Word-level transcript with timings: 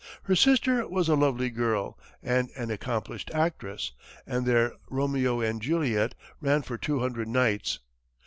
Her 0.23 0.35
sister 0.35 0.87
was 0.87 1.09
a 1.09 1.15
lovely 1.15 1.51
girl, 1.51 1.95
and 2.23 2.49
an 2.55 2.71
accomplished 2.71 3.29
actress, 3.35 3.91
and 4.25 4.47
their 4.47 4.73
"Romeo 4.89 5.41
and 5.41 5.61
Juliet" 5.61 6.15
ran 6.41 6.63
for 6.63 6.75
two 6.75 6.97
hundred 7.01 7.27
nights. 7.27 7.77